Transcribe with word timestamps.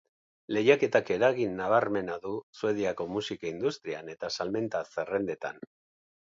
Lehiaketak 0.55 1.11
eragin 1.15 1.53
nabarmena 1.59 2.17
du 2.25 2.33
Suediako 2.61 3.09
musika 3.19 3.51
industrian 3.53 4.13
eta 4.17 4.35
salmenta 4.41 4.85
zerrendetan. 4.95 5.65